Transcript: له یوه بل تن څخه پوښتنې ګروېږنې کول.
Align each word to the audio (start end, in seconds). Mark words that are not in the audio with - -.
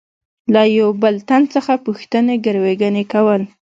له 0.53 0.61
یوه 0.77 0.93
بل 1.01 1.15
تن 1.29 1.41
څخه 1.53 1.73
پوښتنې 1.85 2.35
ګروېږنې 2.45 3.03
کول. 3.13 3.41